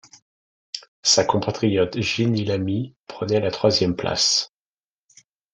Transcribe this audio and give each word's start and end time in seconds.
Sa 1.03 1.23
compatriote 1.25 2.01
Jenny 2.01 2.43
Lamy 2.43 2.95
prenait 3.05 3.39
la 3.39 3.51
troisième 3.51 3.95
place. 3.95 4.51